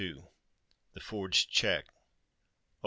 THE 0.93 0.99
FORGED 0.99 1.51
CHEQUE. 1.51 1.91
Oh! 1.95 1.99